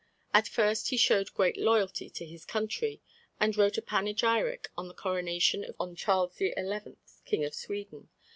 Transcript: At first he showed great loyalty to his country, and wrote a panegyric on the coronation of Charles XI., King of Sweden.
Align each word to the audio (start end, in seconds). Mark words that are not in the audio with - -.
At 0.33 0.47
first 0.47 0.87
he 0.89 0.97
showed 0.97 1.31
great 1.35 1.57
loyalty 1.57 2.09
to 2.09 2.25
his 2.25 2.43
country, 2.43 3.03
and 3.39 3.55
wrote 3.55 3.77
a 3.77 3.83
panegyric 3.83 4.71
on 4.75 4.87
the 4.87 4.95
coronation 4.95 5.63
of 5.77 5.95
Charles 5.95 6.35
XI., 6.37 6.55
King 7.23 7.45
of 7.45 7.53
Sweden. 7.53 8.09